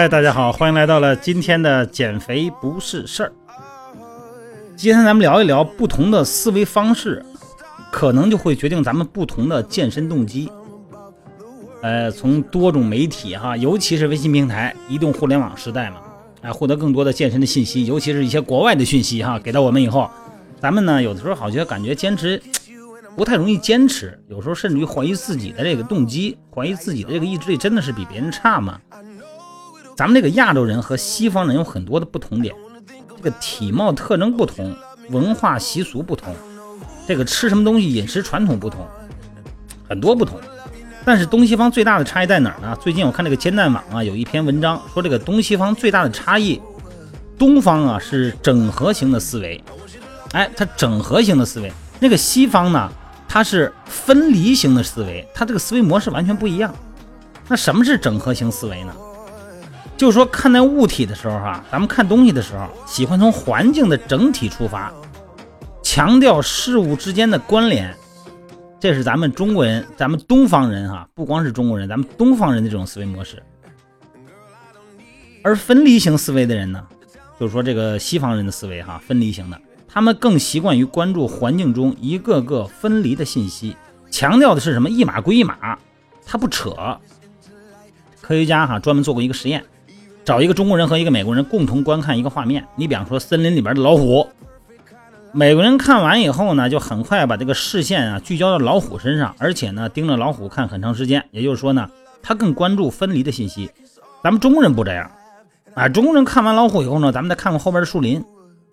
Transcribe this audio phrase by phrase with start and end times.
[0.00, 3.32] 嗨，大家好，欢迎来到了今天的减肥不是事儿。
[4.76, 7.20] 今天咱们聊一聊不同的思维方式，
[7.90, 10.48] 可能就会决定咱们不同的健身动机。
[11.82, 15.96] 呃，从多种媒体哈，尤其是微信平台、移动互联网时代嘛，
[16.42, 20.08] 哎，获得更多的健身的信息，尤其是一些国外的讯息哈，给到我们以后，
[20.60, 22.40] 咱们呢有的时候好像感觉坚持
[23.16, 28.78] 不太容易坚持，有时候甚至于怀疑自己的这个动机，怀疑自己的这个意志力真的是比别人差吗？
[29.98, 32.54] 咱们这个亚洲人和西方人有很多的不同点，
[33.16, 34.72] 这个体貌特征不同，
[35.10, 36.32] 文化习俗不同，
[37.04, 38.86] 这个吃什么东西饮食传统不同，
[39.88, 40.38] 很多不同。
[41.04, 42.78] 但是东西方最大的差异在哪儿呢？
[42.80, 46.62] 最近我看这个煎蛋网啊有一篇文章说，这个东西方最大的差异，
[47.36, 49.60] 东方啊是整合型的思维，
[50.30, 52.88] 哎，它整合型的思维，那个西方呢，
[53.26, 56.72] 它是分离型的思维，它这个思维模式完全不一样。
[57.48, 58.94] 那什么是整合型思维呢？
[59.98, 64.92] 就是说，看待物体的时候，哈，咱们看东西的时候，喜欢从环境的整体出发，
[65.82, 67.92] 强调事物之间的关联，
[68.78, 73.42] 这是咱们中国人、咱们东方人，哈，不光是中国人，咱们东方人的这种思维模式。
[75.42, 76.80] 而分离型思维的人呢，
[77.40, 83.76] 就是说这个西方人的思维，哈，分离型的，他们更习惯于关注环境中一个个分离的信息，
[84.12, 84.88] 强调的是什么？
[84.88, 85.76] 一码归一码，
[86.24, 86.70] 他不扯。
[88.20, 89.64] 科学家哈专门做过一个实验。
[90.28, 94.28] 找一个中国人和一个美国人共同观看一个画面，你比方说森林里边的老虎，
[95.32, 101.24] 美国人看完以后呢，就很快把这个视线啊聚焦到老虎身上，而且呢盯着老虎看很长时间。
[101.30, 101.88] 也就是说呢，
[102.22, 103.70] 他更关注分离的信息。
[104.22, 105.10] 咱们中国人不这样，
[105.72, 108.22] 啊，中国人看完老虎以后呢，咱们再看看后边的树林，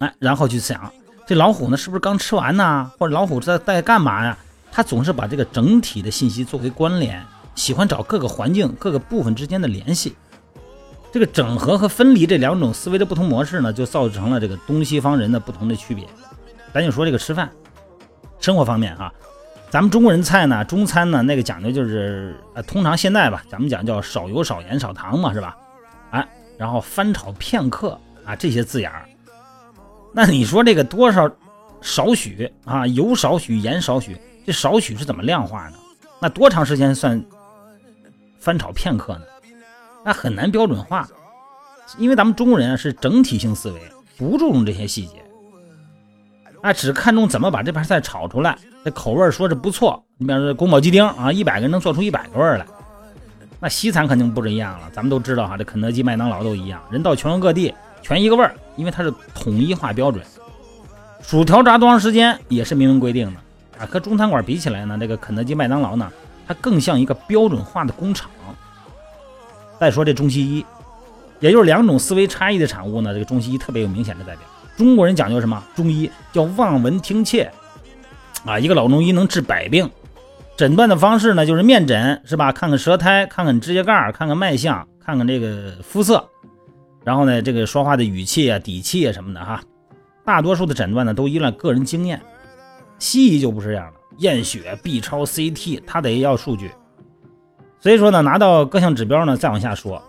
[0.00, 0.92] 哎，然后去想
[1.28, 4.36] 这老虎呢是不是刚吃完呢，或者老虎在在干嘛呀？
[4.72, 7.24] 他总是把这个整体的信息作为关联，
[7.54, 10.16] 喜欢找各个环境各个部分之间的联系。
[11.12, 16.04] 这个整合和分离这两种思维的不同模式呢，就造成了这个东西方人的不同的区别。
[16.74, 17.50] 咱就说这个吃饭，
[18.38, 19.10] 生活方面啊，
[19.70, 25.56] 咱们中国人菜呢，中餐呢，那个讲究就是呃，通常现在吧，咱们讲叫少油少盐少糖嘛，是吧？
[26.10, 26.28] 哎，
[26.58, 29.08] 然后翻炒片刻啊，这些字眼儿。
[30.12, 31.30] 那你说这个多少
[31.80, 35.78] 少许啊，油少许盐少许，这少许是怎么量化呢？
[36.20, 37.24] 那多长时间算
[38.38, 39.22] 翻炒片刻呢？
[40.06, 41.04] 那很难标准化，
[41.98, 43.80] 因为咱们中国人啊是整体性思维，
[44.16, 45.14] 不注重这些细节，
[46.62, 50.00] 啊，只看重怎么把这盘菜炒出来，这口味说是不错。
[50.16, 52.64] 你比方说宫保鸡丁啊，一百个人能做出一百个味来。
[53.58, 60.24] 那西餐肯定不一样了，咱们都知道哈，这肯德基、麦当劳都一样，人到全国各地全一个味儿，因为它是统一化标准。
[61.20, 63.40] 薯条炸多长时间也是明文规定的
[63.80, 66.08] 啊，和中餐馆比起来呢，这个肯德基、麦当劳呢，
[66.46, 68.30] 它更像一个标准化的工厂。
[69.78, 70.64] 再说这中西医，
[71.40, 73.12] 也就是两种思维差异的产物呢。
[73.12, 74.42] 这个中西医特别有明显的代表。
[74.76, 75.62] 中国人讲究什么？
[75.74, 77.50] 中医叫望闻听切，
[78.44, 79.90] 啊，一个老中医能治百病。
[80.56, 82.50] 诊断的方式呢，就是面诊，是吧？
[82.52, 86.26] 看看舌苔，看看指甲盖，看看脉象，看看这个肤色，
[87.04, 89.62] 然后呢，这个说话的语气啊、底气啊什么的哈。
[90.24, 92.20] 大多数的诊断呢，都依赖个人经验。
[92.98, 96.70] 西医就不是这样的，验血、B 超、CT，他得要数据。
[97.86, 100.02] 所以说呢，拿到各项指标呢，再往下说，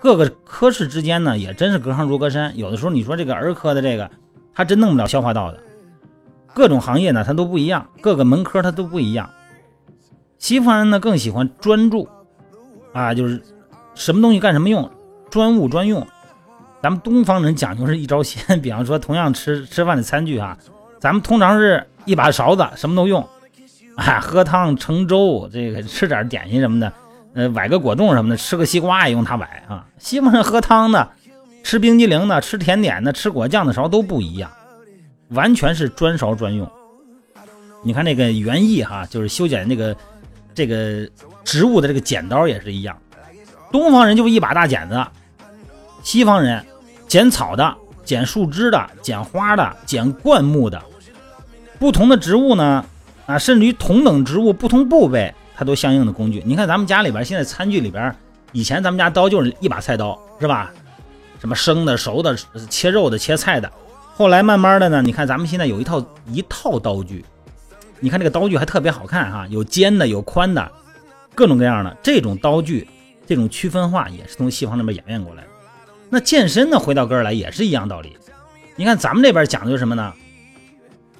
[0.00, 2.58] 各个科室之间呢，也真是隔行如隔山。
[2.58, 4.10] 有的时候你说这个儿科的这个，
[4.52, 5.58] 他真弄不了消化道的。
[6.52, 9.30] 各种行业呢，它都不一样，各个门科它都不一样。
[10.38, 12.08] 西方人呢更喜欢专注，
[12.92, 13.40] 啊，就是
[13.94, 14.90] 什么东西干什么用，
[15.30, 16.04] 专务专用。
[16.82, 20.58] 咱们东方人讲究是一招鲜，比方说同样吃吃饭的餐具啊，
[20.98, 23.24] 咱们通常是一把勺子，什么都用，
[23.94, 26.92] 啊，喝汤盛粥，这个吃点点心什么的。
[27.32, 29.86] 呃，崴个果冻什么的，吃个西瓜也用它崴啊。
[29.98, 31.10] 西方人喝汤的，
[31.62, 34.50] 吃冰激凌的，吃甜点的，吃果酱的勺都不一样，
[35.28, 36.68] 完全是专勺专用。
[37.82, 39.96] 你看那个园艺哈，就是修剪那个
[40.54, 41.08] 这个
[41.44, 42.98] 植物的这个剪刀也是一样。
[43.70, 45.06] 东方人就一把大剪子，
[46.02, 46.64] 西方人
[47.06, 47.74] 剪草的、
[48.04, 50.82] 剪树枝的、剪花的、剪灌木的。
[51.78, 52.84] 不同的植物呢，
[53.26, 55.32] 啊，甚至于同等植物不同部位。
[55.60, 58.16] 它都相应的工具，你看咱们家里边现在餐具里边，
[58.52, 60.72] 以前咱们家刀就是一把菜刀，是吧？
[61.38, 62.34] 什么生的、熟的、
[62.70, 63.70] 切肉的、切菜的。
[64.14, 67.22] 后来慢慢的呢，你看咱们现在有一套一套刀具，
[67.98, 70.66] 你看这个刀具还特别好看哈，有尖的，有宽的，
[71.34, 72.88] 各种各样的这种刀具，
[73.26, 75.48] 这种区分化也是从西方那边演变过来的。
[76.08, 78.16] 那健身呢，回到根儿来也是一样道理。
[78.76, 80.10] 你看咱们这边讲究什么呢？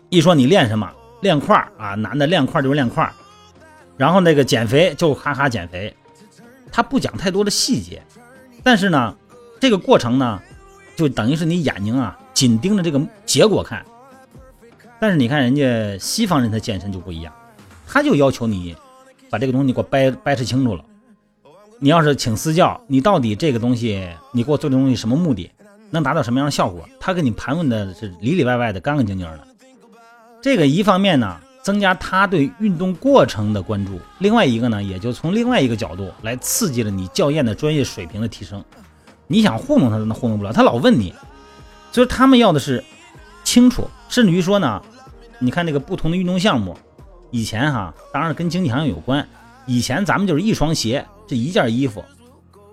[0.09, 0.91] 一说你练什么，
[1.21, 3.13] 练块儿啊，男的练块就是练块儿。
[4.00, 5.94] 然后那个减肥就哈哈减肥，
[6.73, 8.02] 他不讲太多的细节，
[8.62, 9.14] 但是呢，
[9.61, 10.41] 这个过程呢，
[10.97, 13.85] 就等于是你眼睛啊紧盯着这个结果看。
[14.99, 17.31] 但是你看人家西方人的健身就不一样，
[17.87, 18.75] 他就要求你
[19.29, 20.82] 把这个东西给我掰掰扯清楚了。
[21.79, 25.50] 你要是请私教，你到底这个东西你给我做这东西什么目的，
[25.91, 26.88] 能达到什么样的效果？
[26.99, 29.47] 他给你盘问的是里里外外的、干干净净的。
[30.41, 31.38] 这个一方面呢，
[31.71, 38.65] 增加他对运动过程的关注；另外一个呢，也就从另外一个角度来刺激了你教练的专业水平的提升。
[39.29, 41.15] 你想糊弄他，那糊弄不了，他老问你，
[41.93, 42.83] 所以他们要的是
[43.45, 44.83] 清楚，甚至于说呢，
[45.39, 46.77] 你看这个不同的运动项目，
[47.31, 49.29] 以前哈，当然跟经济行业有关，
[49.67, 51.07] 以前咱们就是一双鞋。
[51.29, 52.05] 这一件衣服，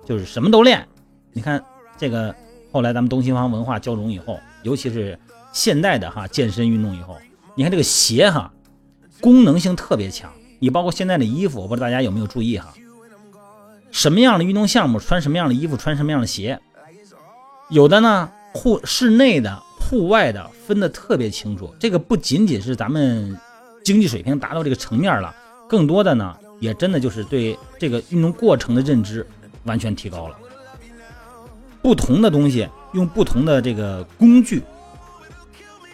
[0.04, 0.88] 就是什么都练。
[1.32, 1.64] 你看
[1.96, 2.36] 这个，
[2.72, 5.20] 后来咱们东西方文化交融以后，尤其是
[5.54, 7.16] 现代的哈健身运动以后，
[7.54, 8.52] 你看这个鞋哈，
[9.22, 10.31] 功能性特别强。
[10.60, 12.74] 你包括现在的衣服，我不知道大家有没有注意哈，
[13.92, 16.60] 什么样的运动项目穿什么样的衣服，穿什么样的鞋，
[17.69, 21.74] 有的呢户室内的、户外的分得特别清楚。
[21.80, 23.38] 这个不仅仅是咱们
[23.84, 25.36] 经济水平达到这个层面了，
[25.68, 26.36] 更多的呢。
[26.60, 29.24] 也真的就是对这个运动过程的认知
[29.66, 30.36] 完全提高了。
[31.84, 34.63] 不同的东西用不同的这个工具，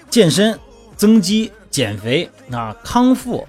[0.09, 0.57] 健身、
[0.95, 3.47] 增肌、减肥啊、康复，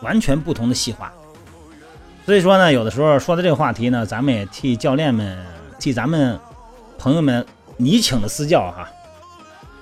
[0.00, 1.12] 完全不同的细化。
[2.24, 5.38] 所以说呢，有的时候说的这个话题呢，咱们也替教练们、
[5.78, 6.40] 替咱们
[6.98, 7.46] 朋友们，
[7.76, 8.88] 你请的私教哈，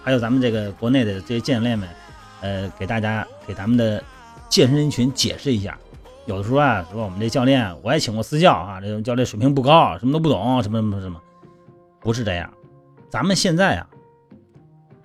[0.02, 1.88] 还有咱们这个国内的这些教练们，
[2.40, 4.02] 呃，给大家给咱们的
[4.48, 5.78] 健身人群解释一下。
[6.26, 11.20] 有的时候啊，说我们这教练，我也请过私教啊，这种教练水平不高，什么都不懂，什么什么什么，
[12.00, 12.52] 不是这样。
[13.08, 13.86] 咱们现在啊，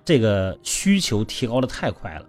[0.04, 2.26] 这个需求提高的太快了。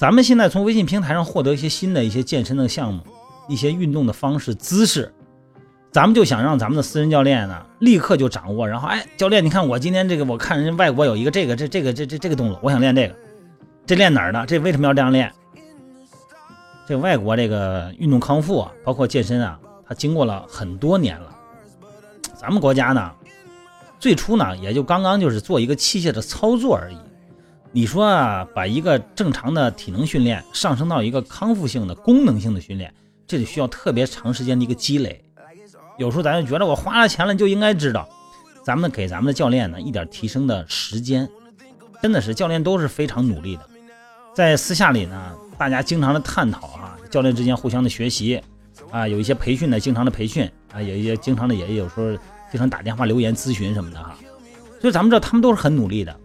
[0.00, 3.02] 咱们现在从微信平台上获得一些新的一些健身的项目，
[3.48, 5.12] 一些运动的方式姿势，
[5.92, 8.66] 咱们就想让咱们的私人教练呢，立刻就掌握。
[8.66, 13.14] 然后，哎，教练，你看我今天这个，我看人家外国有一个这个这这个这这这个动作，我想练这个，
[13.84, 14.46] 这练哪儿的？
[14.46, 15.30] 这为什么要这样练？
[16.86, 21.36] 这外国这个运动康复啊，包括健身啊，它经过了很多年了。
[22.34, 23.12] 咱们国家呢，
[23.98, 26.96] 最初呢也就刚刚就是做一个器械的操作而已。
[27.72, 32.92] 你说啊，把一个正常的体能训练上升到一个康复性的、功能性的训练，
[33.26, 35.22] 这得需要特别长时间的一个积累。
[35.98, 38.08] 有时候咱就觉得我花了钱了就应该知道，
[38.64, 41.28] 咱们给咱们的教练呢一点提升的时间，
[42.02, 43.68] 真的是教练都是非常努力的，
[44.34, 45.32] 在私下里呢。
[45.56, 48.40] 大家经常的探讨啊，教练之间互相的学习
[48.90, 52.16] 啊，有一些培训的，经常的培训啊，有一些经常的也有时候
[52.50, 54.16] 经常打电话留言咨询什么的哈。
[54.80, 56.18] 所以咱们知道他们都是很努力的，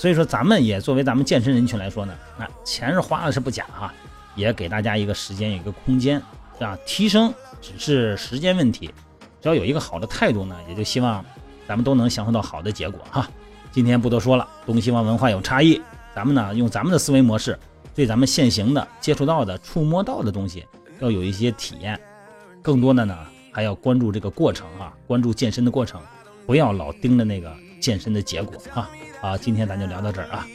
[0.00, 3.92] 所以说咱们也作为咱们健身人群来说呢，那钱是花了是不假哈，
[4.34, 6.18] 也给大家一个时间一个空间
[6.58, 7.30] 啊，提升
[7.60, 8.86] 只是时间问题，
[9.42, 11.22] 只要有一个好的态度呢，也就希望
[11.68, 13.28] 咱们都能享受到好的结果哈。
[13.72, 15.78] 今天不多说了，东西方文化有差异，
[16.14, 17.58] 咱们呢用咱们的思维模式。
[17.94, 20.64] 对咱们现行的接触到的、触摸到的东西，
[21.00, 22.00] 要有一些体验。
[22.62, 23.18] 更多的呢，
[23.52, 26.00] 还要关注这个过程啊，关注健身的过程，
[26.46, 28.88] 不要老盯着那个健身的结果啊。
[29.20, 30.46] 好，今天咱就聊到这儿啊。